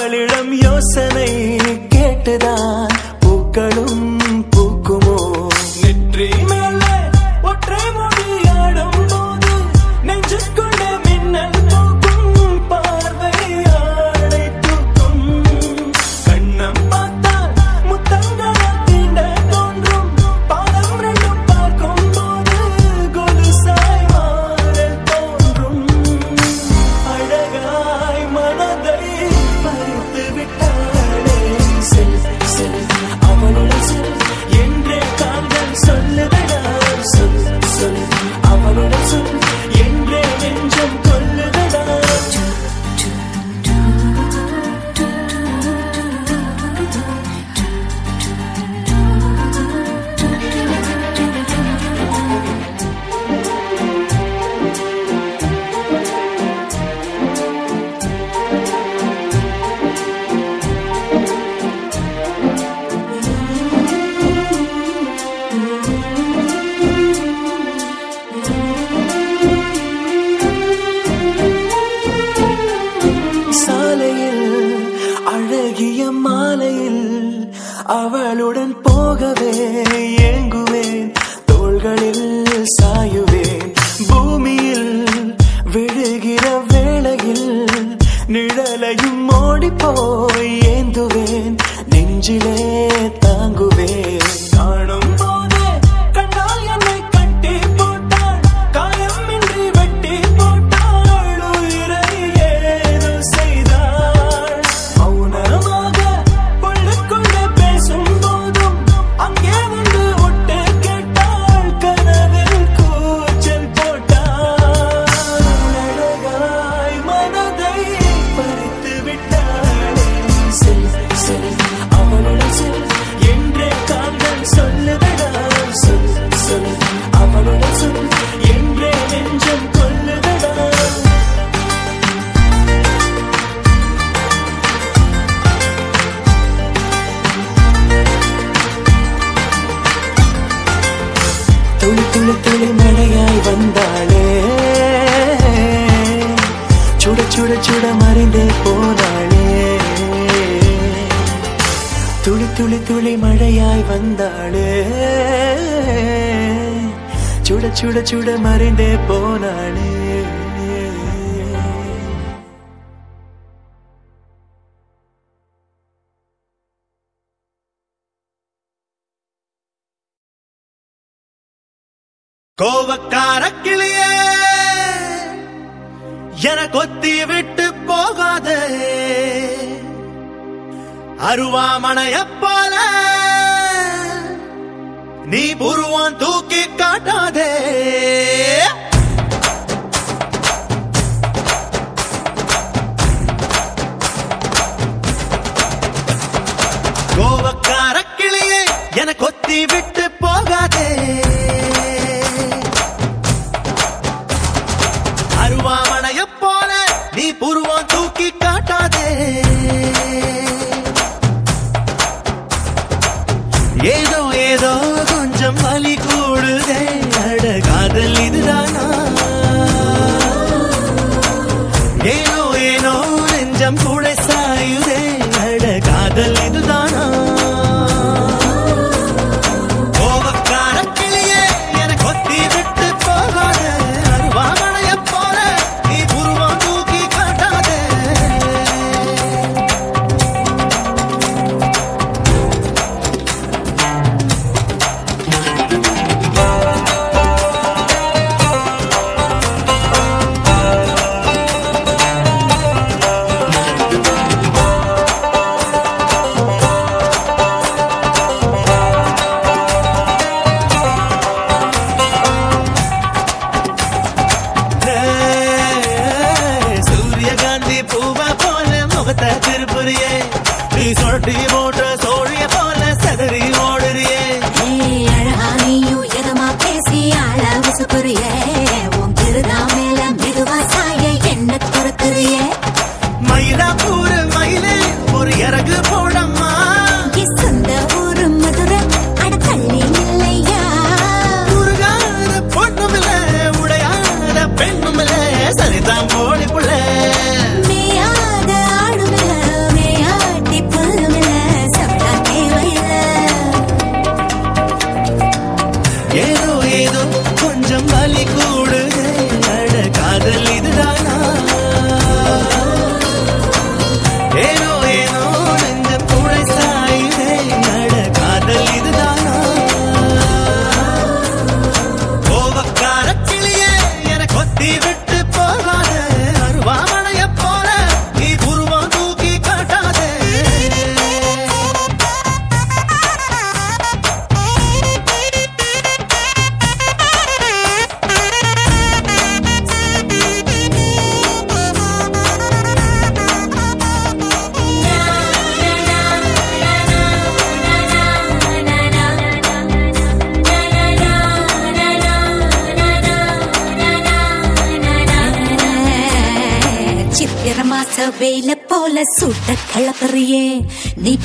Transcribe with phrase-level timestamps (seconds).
[0.00, 1.30] அவளிடம் யோசனை
[1.88, 4.04] கேட்டுதான் பூக்களும்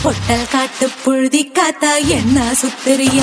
[0.03, 3.19] பொட்டல் காட்டு புழுதி காத்தா என்ன சுத்துறிய?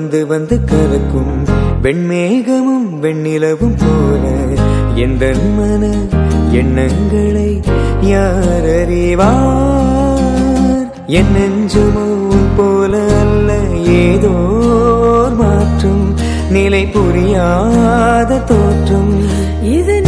[0.00, 1.44] வந்து வந்து கலக்கும்
[1.82, 4.24] வெண்மேகமும் வெண்ணிலவும் போல
[4.94, 5.90] எந்த மன
[6.50, 7.60] எண்ணங்களை
[8.00, 10.88] யார் அறிவார்?
[11.06, 12.08] என் நெஞ்சுமோ
[12.56, 14.34] போல அல்ல ஏதோ
[15.38, 16.14] மாற்றும்
[16.50, 19.14] நிலை புரியாத தோற்றம்.
[19.62, 19.99] இது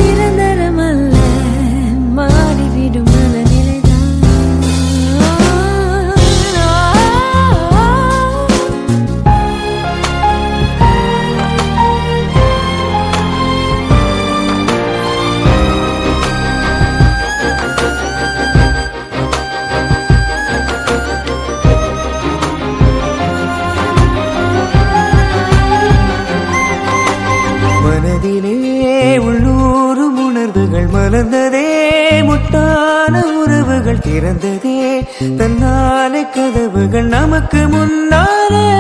[32.21, 35.07] முட்டான உறவுகள் திறந்ததே.
[35.39, 38.71] தன்னாலே கதவுகள் நமக்கு முன்னாலே.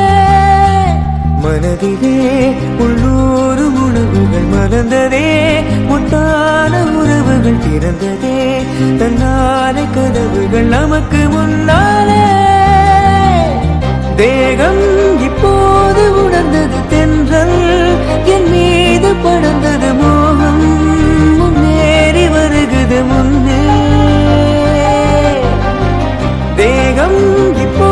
[1.37, 8.63] மனதிலே உள்ளூர் உணவுகள் மறந்ததே முட்டான உறவுகள் திறந்ததே.
[8.99, 12.41] தன்னாலே கதவுகள் நமக்கு முன்னாலே.
[14.17, 17.97] தேகம் இப்போது உணர்ந்தது தென்றல்.
[18.25, 19.72] என் மீது படர்ந்தது
[23.03, 23.63] வருகுது முன்னே
[26.57, 27.21] தேகம்
[27.57, 27.92] இப்போது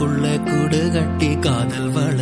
[0.00, 2.19] உசுருக்குள்ள கூடு கட்டி காதல் வள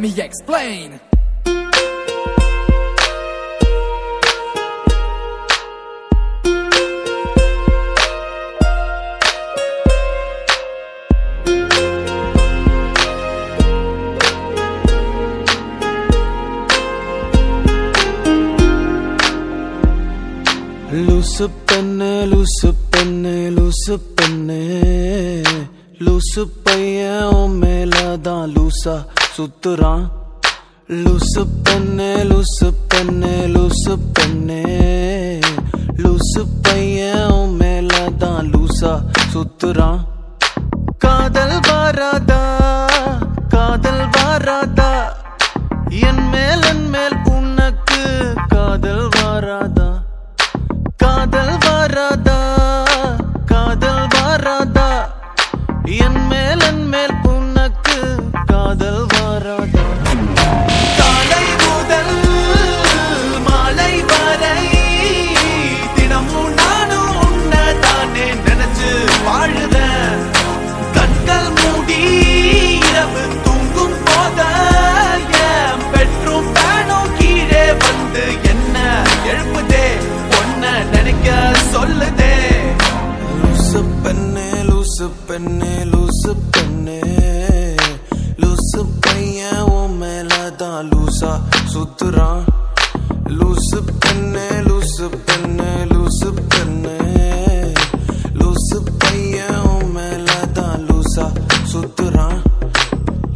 [0.00, 0.98] me explain.
[21.06, 24.60] லூசு பெண்ணு லூசு பெண்ணு லூசு பெண்ணு
[26.06, 28.94] லூசு பையன் உன் மேலதான் லூசா
[29.40, 30.10] சுத்துறான்.
[30.88, 34.62] லூசு பெண்ணு லூசு பெண்ணு லூசு பெண்ணு.
[35.96, 39.00] லூசு பையன் மேல தான் லூசா
[39.32, 40.00] சுத்துறான்.
[40.98, 42.42] காதல் வாராதா?
[43.48, 45.02] காதல் வாராதா?
[45.88, 49.69] என் மேல் என் மேல் உனக்கு காதல் வாராதா?
[89.20, 91.30] ਨਹੀਂ ਉਹ ਮੈਂ ਲਾਦਾ ਲੂਸਾ
[91.72, 92.42] ਸੁਧਰਾਂ
[93.30, 96.20] ਲੂਸ ਪੰਨੇ ਲੂਸ ਪੰਨੇ ਲੂਸ
[96.52, 97.74] ਪੰਨੇ
[98.34, 101.30] ਲੂਸ ਪਈਆ ਉਹ ਮੈਂ ਲਾਦਾ ਲੂਸਾ
[101.72, 102.30] ਸੁਧਰਾਂ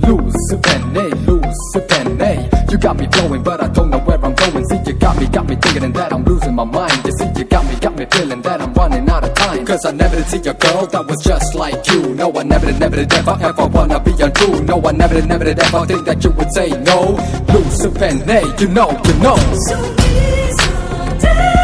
[0.07, 2.32] ਲੂਸ ਪੰਨੇ ਲੂਸ ਪੰਨੇ
[2.72, 4.64] You got me flowing, but I don't know where I'm going.
[4.70, 7.07] See, you got me, got me thinking that I'm losing my mind.
[7.09, 9.28] You see, you got me, got me feeling that I'm running out
[9.64, 12.14] Cause I never did see a girl that was just like you.
[12.14, 14.62] No, I never did, never did ever, ever wanna be untrue.
[14.62, 17.16] No, I never did, never did ever think that you would say no.
[17.48, 19.36] Loose pen, hey, you know, you know.
[21.00, 21.63] Au terre, jamais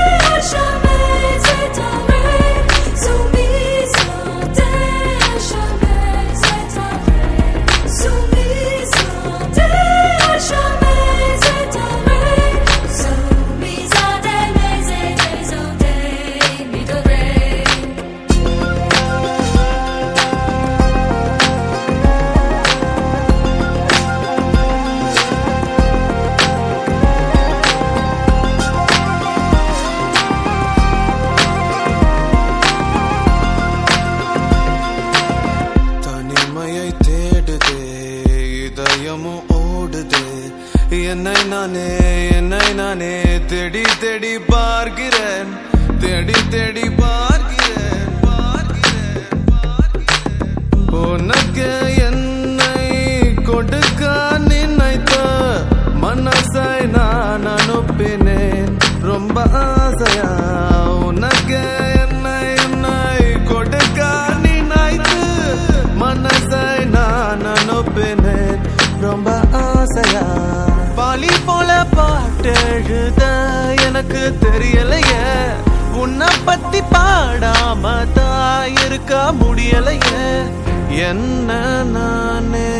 [72.42, 75.50] பாட்டு எனக்கு தெரியலையே.
[75.94, 80.42] உன்னை பத்தி பாடாம தான் இருக்க முடியலையே.
[80.88, 82.70] என்ன நானே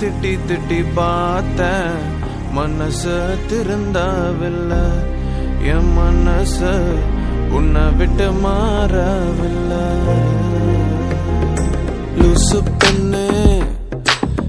[0.00, 1.98] திட்டி திட்டி பார்த்தேன்.
[2.52, 4.86] மனசு திருந்தாவில்லை.
[5.62, 6.98] என் மனசு
[7.50, 9.86] உன்னை விட்டு மாறவில்லை.
[12.18, 13.62] லூசு பெண்ணு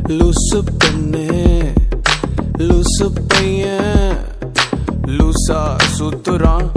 [0.07, 1.27] லூசு பெண்ணு
[2.57, 4.28] லூசு பையன்.
[5.17, 6.67] லூசா சுத்துறான்.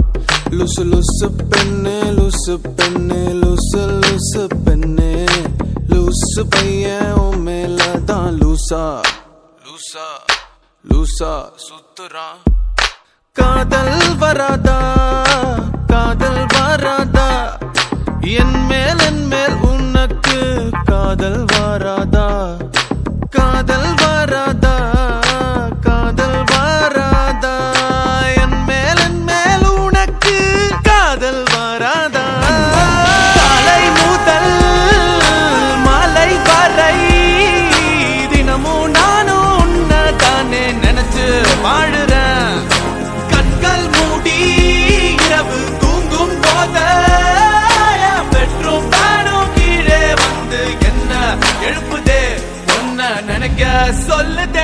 [0.49, 5.25] லுசு லுசு பெண்ணு லுசு பெண்ணு லுசு லுசு பெண்ணு.
[5.89, 9.01] லூசு பையன் மேல தான் லூசா.
[9.65, 10.07] லூசா
[10.89, 11.31] லூசா
[11.65, 12.39] சுத்துறான்.
[13.31, 14.79] காதல் வராதா?
[15.87, 17.59] காதல் வராதா?
[18.21, 22.57] என் மேல் என் மேல் உனக்கு காதல் வராதா?
[23.29, 24.62] காதல் வராதா?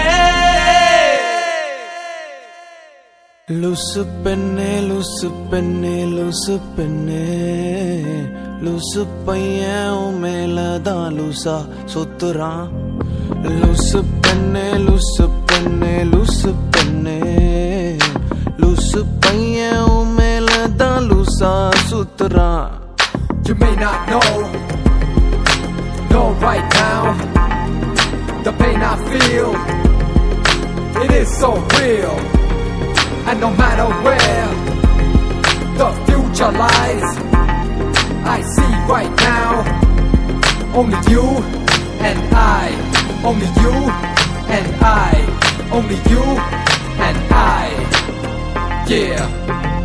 [0.09, 0.77] சொல்லுதே
[3.61, 7.23] லூசு பெண்ணே லூசு பெண்ணே லூசு பெண்ணே
[8.65, 11.55] லூசு பையன் உன் மேலதான் லூசா
[11.93, 12.67] சுத்துறான்
[13.55, 17.17] லூசு பெண்ணே லூசு பெண்ணே லூசு பெண்ணே
[18.61, 21.53] லூசு பையன் உன் மேலதான் லூசா
[21.89, 22.67] சுத்துறான்
[23.43, 24.25] You may not know,
[26.11, 26.99] know right now,
[28.45, 29.47] the pain I feel,
[31.03, 32.15] it is so real.
[33.27, 34.47] And no matter where
[35.77, 37.07] the future lies,
[38.25, 39.49] I see right now,
[40.75, 41.25] only you
[42.07, 42.65] and I,
[43.23, 43.75] only you
[44.55, 45.11] and I,
[45.71, 46.23] only you
[47.07, 49.78] and I, yeah.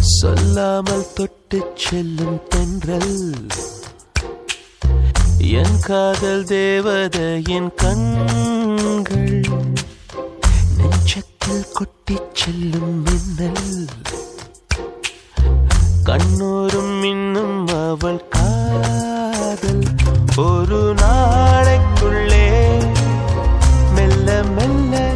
[0.00, 3.46] சொல்லாமல் தொட்டு செல்லும் தென்றல்.
[5.38, 9.40] என் காதல் தேவதையின் கண்கள்.
[10.78, 13.86] நெஞ்சத்தில் கொட்டி செல்லும் மின்னல்.
[16.04, 19.82] கண்ணோரும் இன்னும் அவள் காதல்.
[20.36, 22.48] ஒரு நாளைக்குள்ளே
[23.94, 25.12] மெல்ல மெல்ல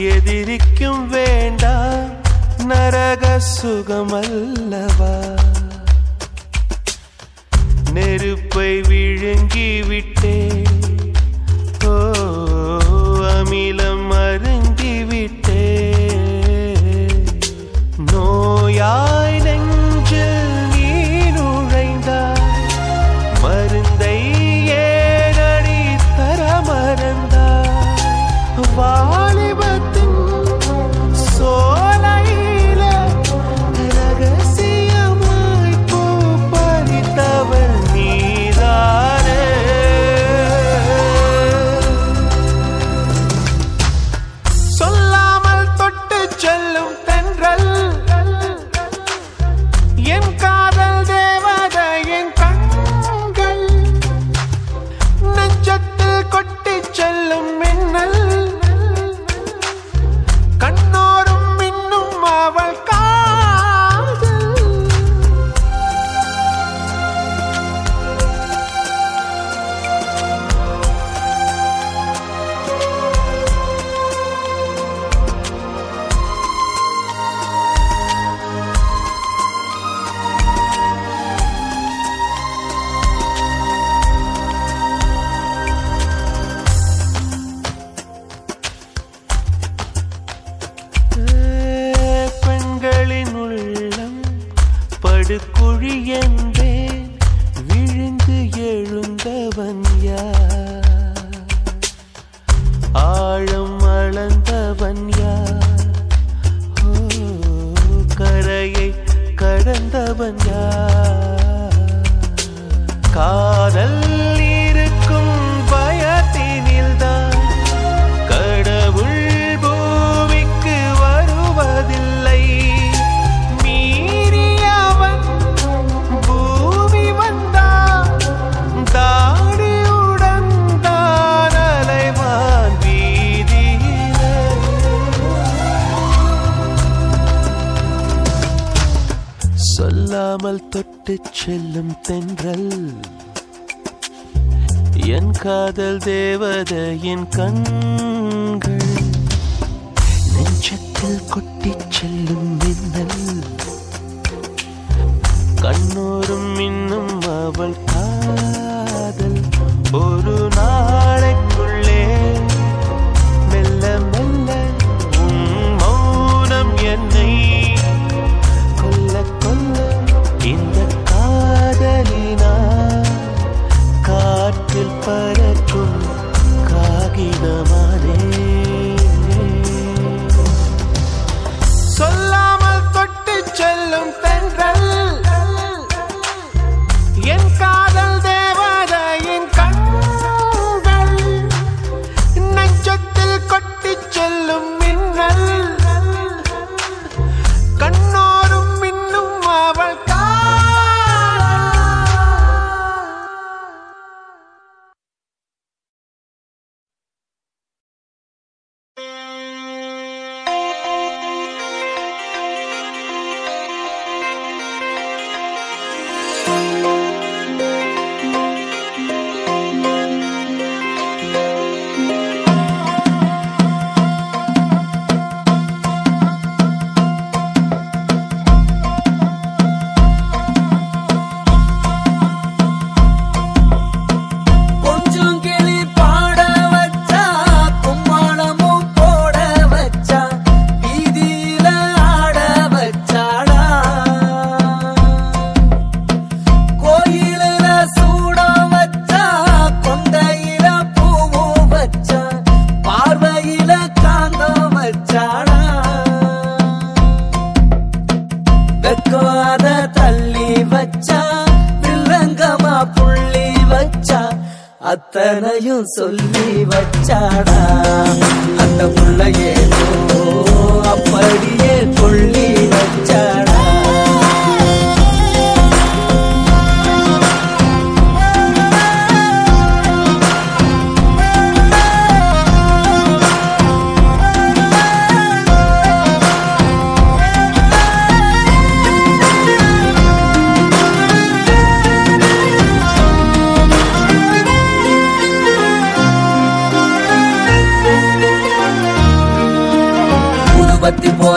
[0.00, 2.10] எதிரிக்கும் வேண்டாம்
[2.66, 5.36] நரக சுகமல்லவா?
[7.92, 10.62] நெருப்பை விழுங்கி விட்டே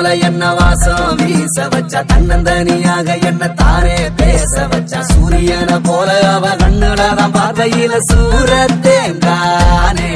[0.08, 1.16] போல என்ன வாசம்?
[1.20, 4.94] வீச வச்ச தன்னந்தனியாக என்ன தானே பேச வச்ச?
[5.10, 10.08] சூரியனை போல அவ கண்ணுலதான் பார்வையில சூரத்தேங்கானே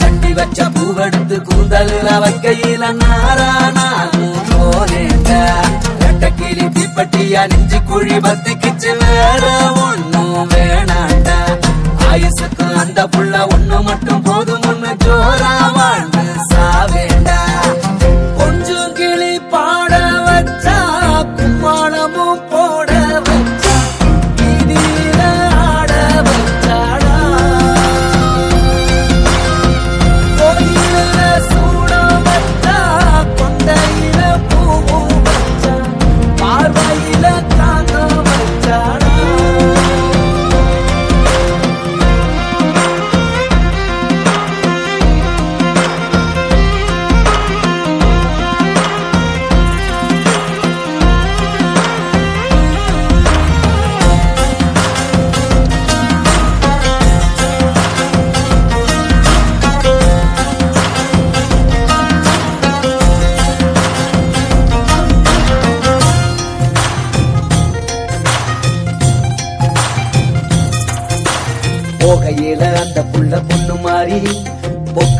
[0.00, 5.40] கட்டி வச்ச பூவெடுத்து கூந்தலில் வைக்கையில நாரானாகும் போனேட்டா
[6.02, 9.44] ரெட்டக்கிளி தீப்பட்டியா நெஞ்சு குழி பத்து கிச்சு வேற
[9.86, 11.28] ஒண்ணும் வேணாண்ட.
[12.08, 17.38] ஆயுசுக்கு அந்த புள்ள ஒண்ணு மட்டும் போதும் ஒண்ணு ஜோரா வாழ்ந்து சாவேண்டா.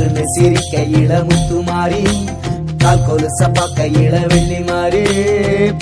[0.08, 2.02] பொக்குன்னு சிரிக்கையில முத்து மாறி
[2.82, 5.02] கால் கொலுச பார்க்க இள வெள்ளி மாறி.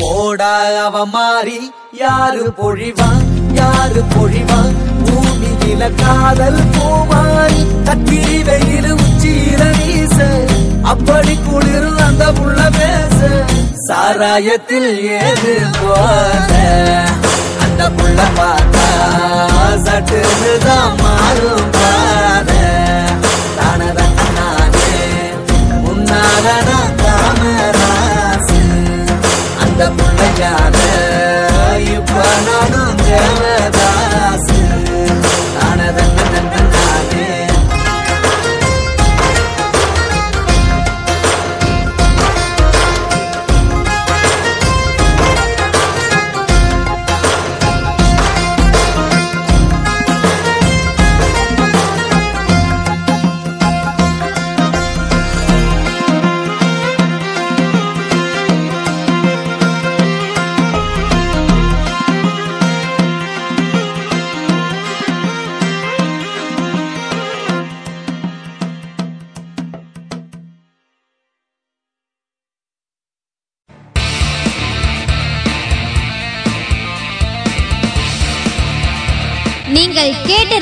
[0.01, 0.51] போடா
[0.85, 1.59] அவ மாறி
[2.01, 3.23] யாரு பொழிவான்
[3.59, 10.19] யாரு பொழிவான் பூமியில காதல் பூமாரி கத்திரி வெயில் உச்சியில வீச.
[10.93, 13.21] அப்படி குளிரும் அந்த புள்ள பேச.
[13.87, 16.53] சாராயத்தில் ஏது போல?
[17.67, 18.89] அந்த புள்ள பார்த்தா
[19.87, 22.61] சட்டுதான் மாறும் பாரு